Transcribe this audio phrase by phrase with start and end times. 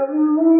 [0.00, 0.59] يَعْلَمُونَ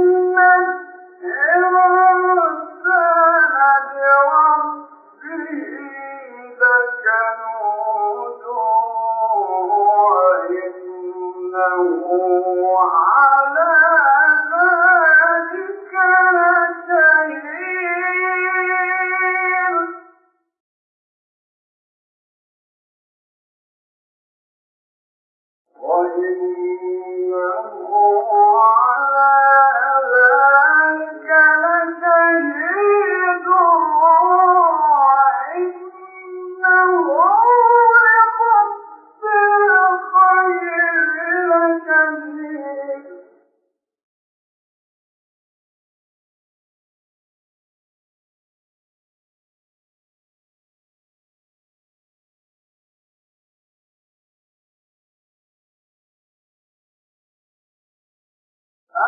[26.21, 26.90] Hallelujah.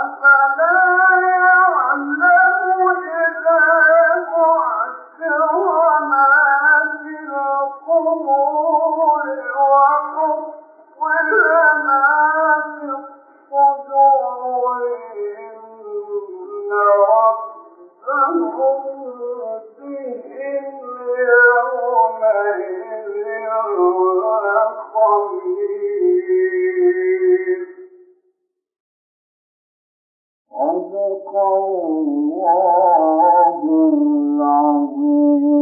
[0.02, 0.74] أفلا
[1.30, 2.53] يعلم
[30.54, 32.44] صدق الله
[33.94, 35.53] العظيم